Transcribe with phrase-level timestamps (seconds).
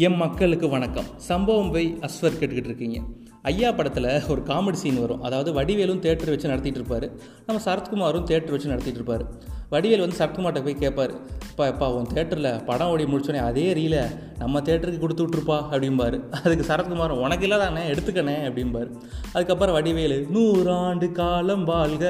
[0.00, 1.04] M மக்களுக்கு வணக்கம்.
[1.16, 3.00] சம்பவம் போய் அஸ்வர் கேட்டுக்கிட்டு இருக்கீங்க.
[3.42, 5.22] ஐயா படத்தில் ஒரு காமெடி சீன் வரும்.
[5.22, 7.10] அதாவது வடிவேலும் தேட்டர் வச்சு நடத்திட்டு இருப்பார்.
[7.46, 9.26] நம்ம சரத்குமாரும் தேட்டர் வச்சு நடத்திட்டு இருப்பார்.
[9.72, 11.12] வடிவேல் வந்து சரத்குமார்ட்ட போய் கேட்பார்
[11.50, 13.96] இப்போ இப்போ உன் தேட்டரில் படம் ஓடி முடிச்சோடனே அதே ரீல
[14.40, 16.16] நம்ம தேட்டருக்கு கொடுத்து விட்ருப்பா அப்படிம்பாரு.
[16.44, 18.88] அதுக்கு சரத்குமார் உனக்கு இல்லாதானே எடுத்துக்கணே அப்படிம்பார்.
[19.34, 22.04] அதுக்கப்புறம் வடிவேலு நூறாண்டு காலம் வாழ்க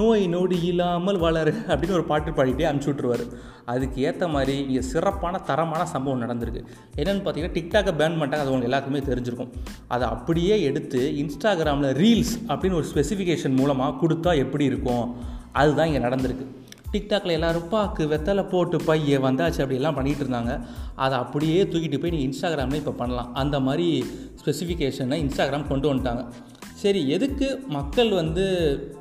[0.00, 3.24] நோய் நொடி இல்லாமல் வளரு அப்படின்னு ஒரு பாட்டு பாடிட்டே அனுப்பிச்சி விட்ருவார்
[3.72, 6.62] அதுக்கு ஏற்ற மாதிரி இங்கே சிறப்பான தரமான சம்பவம் நடந்திருக்கு.
[7.00, 9.52] என்னென்னு பார்த்தீங்கன்னா டிக்டாக்கை பேன் பண்ணிட்டாங்க அது உங்களுக்கு எல்லாருக்குமே தெரிஞ்சிருக்கும்.
[9.94, 15.06] அதை அப்படியே எடுத்து இன்ஸ்டாகிராமில் ரீல்ஸ் அப்படின்னு ஒரு ஸ்பெசிஃபிகேஷன் மூலமாக கொடுத்தா எப்படி இருக்கும்?
[15.62, 16.46] அதுதான் இங்கே நடந்திருக்கு.
[16.92, 20.52] டிக்டாக்ல எல்லாரும் பாக்கு வெத்தலை போட்டு பைய வந்தாச்சு அப்படிலாம் பண்ணிகிட்டு இருந்தாங்க
[21.04, 23.32] அதை அப்படியே தூக்கிட்டு போய் நீங்கள் இன்ஸ்டாகிராமில் இப்போ பண்ணலாம்.
[23.42, 23.88] அந்த மாதிரி
[24.42, 26.22] ஸ்பெசிஃபிகேஷனை இன்ஸ்டாகிராம் கொண்டு வந்துட்டாங்க.
[26.82, 28.44] சரி எதுக்கு மக்கள் வந்து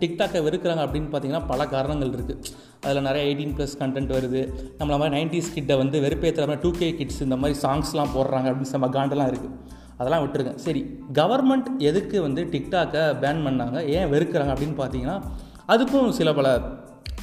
[0.02, 2.54] டிக்டாக்கை வெறுக்கிறாங்க அப்படின்னு பார்த்தீங்கன்னா பல காரணங்கள் இருக்குது
[2.86, 4.42] அதில் நிறைய எயிட்டீன் ப்ளஸ் கண்டென்ட் வருது.
[4.80, 8.76] நம்மள மாதிரி நைன்டிஸ் கிட்டை வந்து வெறுப்பேற்றுற மாதிரி டூ கே கிட்ஸ் இந்த மாதிரி சாங்ஸ்லாம் போடுறாங்க அப்படின்னு
[8.78, 9.56] நம்ம காண்டெல்லாம் இருக்குது
[10.00, 10.56] அதெல்லாம் விட்டுருங்க.
[10.66, 10.82] சரி
[11.20, 13.78] கவர்மெண்ட் எதுக்கு வந்து டிக்டாக்கை பேன் பண்ணாங்க?
[13.98, 15.18] ஏன் வெறுக்கிறாங்க அப்படின்னு பார்த்தீங்கன்னா
[15.74, 16.50] அதுக்கும் சில பல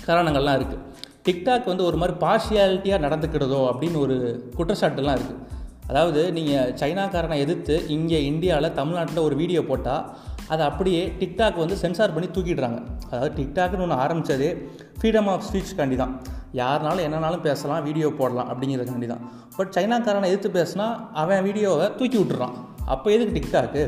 [0.07, 0.83] காரணங்கள்லாம் இருக்குது
[1.27, 4.17] டிக்டாக் வந்து ஒரு மாதிரி பார்ஷியாலிட்டியாக நடந்துக்கிறதோ அப்படின்னு ஒரு
[4.57, 5.43] குற்றச்சாட்டுலாம் இருக்குது
[5.89, 10.05] அதாவது நீங்கள் சைனாக்காரனை எதிர்த்து இங்கே இந்தியாவில் தமிழ்நாட்டில் ஒரு வீடியோ போட்டால்
[10.53, 12.79] அதை அப்படியே டிக்டாக் வந்து சென்சார் பண்ணி தூக்கிடுறாங்க.
[13.11, 14.51] அதாவது டிக்டாக்னு ஒன்று ஆரம்பித்ததே
[14.99, 16.15] ஃப்ரீடம் ஆஃப் ஸ்பீச்சுக்காண்டி தான்.
[16.61, 19.25] யாருனாலும் என்னனாலும் பேசலாம் வீடியோ போடலாம் அப்படிங்கிறதுக்காண்டி தான்.
[19.57, 20.87] பட் சைனாக்காரனை எதிர்த்து பேசினா
[21.23, 22.55] அவன் வீடியோவை தூக்கி விட்டுறான்.
[22.95, 23.83] அப்போ எதுக்கு டிக்டாக்கு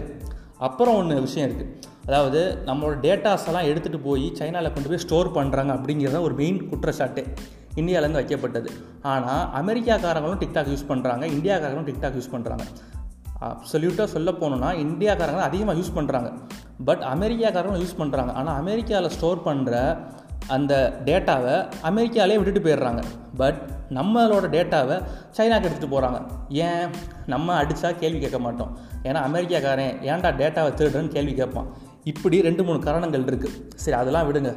[0.59, 1.73] அப்புறம் ஒன்று விஷயம் இருக்குது
[2.07, 7.27] அதாவது நம்மளோட டேட்டாஸ் எல்லாம் எடுத்துகிட்டு போய் சைனாவில் கொண்டு போய் ஸ்டோர் பண்ணுறாங்க அப்படிங்கிறத ஒரு மெயின் குற்றச்சாட்டு
[7.75, 8.69] இந்தியாவிலேருந்து வைக்கப்பட்டது.
[9.03, 12.65] ஆனால் அமெரிக்காக்காரங்களும் டிக்டாக் யூஸ் பண்ணுறாங்க இந்தியாக்காரங்களும் டிக்டாக் யூஸ் பண்ணுறாங்க
[13.41, 16.33] அப்சல்யூட்டாக சொல்ல போனோம்னா இந்தியாக்காரங்க அதிகமாக யூஸ் பண்ணுறாங்க
[16.85, 19.99] பட் அமெரிக்காக்காரங்களும் யூஸ் பண்ணுறாங்க ஆனால் அமெரிக்காவில் ஸ்டோர் பண்ணுற
[20.55, 20.73] அந்த
[21.07, 21.55] டேட்டாவை
[21.89, 23.03] அமெரிக்காலே விட்டுட்டு போயிடுறாங்க.
[23.41, 23.59] பட்
[23.99, 24.97] நம்மளோட டேட்டாவை
[25.37, 26.19] சைனாக்கு எடுத்துகிட்டு போகிறாங்க
[26.67, 26.87] ஏன்?
[27.33, 28.71] நம்ம அடித்தா கேள்வி கேட்க மாட்டோம்.
[29.09, 31.69] ஏன்னா அமெரிக்காக்காரன் ஏன்டா டேட்டாவை திருடுறன்னு கேள்வி கேட்பான்.
[32.13, 34.51] இப்படி ரெண்டு மூணு காரணங்கள் இருக்குது சரி அதெல்லாம் விடுங்க.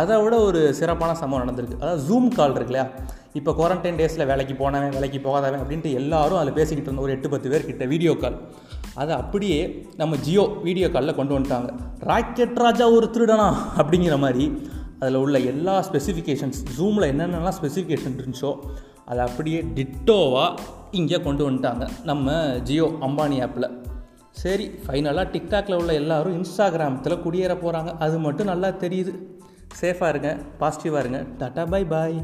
[0.00, 1.78] அதை விட ஒரு சிறப்பான சம்பவம் நடந்திருக்கு.
[1.82, 2.86] அதாவது ஜூம் கால் இருக்கு இல்லையா?
[3.38, 7.50] இப்போ குவாரண்டைன் டேஸில் வேலைக்கு போனவன் வேலைக்கு போகாதவன் அப்படின்ட்டு எல்லாரும் அதில் பேசிக்கிட்டு இருந்த ஒரு எட்டு பத்து
[7.52, 8.38] பேர் கிட்ட வீடியோ கால்
[9.00, 9.58] அதை அப்படியே
[9.96, 11.70] நம்ம ஜியோ வீடியோ காலில் கொண்டு வந்துட்டாங்க.
[12.10, 13.48] ராக்கெட் ராஜா ஒரு திருடனா
[13.80, 14.46] அப்படிங்கிற மாதிரி
[15.00, 18.52] அதில் உள்ள எல்லா ஸ்பெசிஃபிகேஷன்ஸ் ஜூமில் என்னென்னலாம் ஸ்பெசிஃபிகேஷன் இருந்துச்சோ
[19.10, 20.58] அதை அப்படியே டிட்டோவாக
[20.98, 21.84] இங்கே கொண்டு வந்துட்டாங்க.
[22.10, 22.34] நம்ம
[22.68, 23.68] ஜியோ அம்பானி ஆப்பில்
[24.42, 29.12] சரி ஃபைனலாக டிக்டாக்ல உள்ள எல்லாரும் இன்ஸ்டாகிராமத்தில் குடியேற போகிறாங்க அது மட்டும் நல்லா தெரியுது.
[29.80, 30.30] சேஃபாக இருங்க
[30.60, 31.20] பாசிட்டிவாக இருங்க.
[31.40, 32.16] Tata bye bye